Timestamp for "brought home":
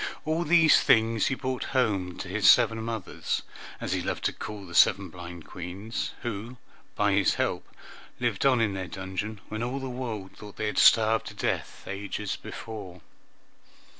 1.35-2.17